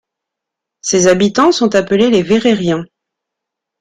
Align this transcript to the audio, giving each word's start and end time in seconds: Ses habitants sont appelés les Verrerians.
Ses 0.81 1.05
habitants 1.05 1.51
sont 1.51 1.75
appelés 1.75 2.09
les 2.09 2.23
Verrerians. 2.23 2.85